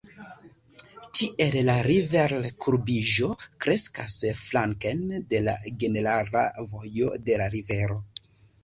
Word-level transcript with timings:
Tiel 1.17 1.57
la 1.67 1.75
river-kurbiĝo 1.87 3.29
kreskas 3.67 4.17
flanken 4.41 5.07
de 5.35 5.45
la 5.51 5.57
ĝenerala 5.77 6.45
vojo 6.75 7.17
de 7.31 7.43
la 7.45 7.55
rivero. 7.59 8.03